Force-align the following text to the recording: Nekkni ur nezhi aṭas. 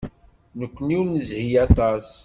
Nekkni 0.59 0.95
ur 1.01 1.07
nezhi 1.09 1.45
aṭas. 1.65 2.07